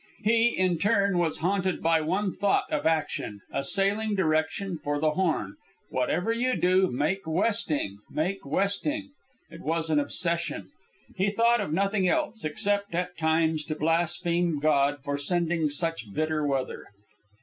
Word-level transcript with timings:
He, 0.23 0.47
in 0.57 0.79
turn, 0.79 1.19
was 1.19 1.37
haunted 1.37 1.83
by 1.83 2.01
one 2.01 2.33
thought 2.33 2.65
of 2.71 2.87
action, 2.87 3.41
a 3.53 3.63
sailing 3.63 4.15
direction 4.15 4.79
for 4.83 4.97
the 4.97 5.11
Horn: 5.11 5.57
Whatever 5.91 6.33
you 6.33 6.55
do, 6.55 6.89
make 6.91 7.27
westing! 7.27 7.99
make 8.09 8.43
westing! 8.43 9.11
It 9.51 9.61
was 9.61 9.91
an 9.91 9.99
obsession. 9.99 10.71
He 11.17 11.29
thought 11.29 11.61
of 11.61 11.71
nothing 11.71 12.07
else, 12.07 12.43
except, 12.43 12.95
at 12.95 13.15
times, 13.15 13.63
to 13.65 13.75
blaspheme 13.75 14.57
God 14.59 15.03
for 15.03 15.19
sending 15.19 15.69
such 15.69 16.11
bitter 16.11 16.47
weather. 16.47 16.87